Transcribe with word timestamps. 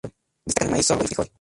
Destacan 0.43 0.69
el 0.69 0.71
maíz, 0.73 0.87
sorgo 0.87 1.03
y 1.03 1.07
frijol. 1.09 1.27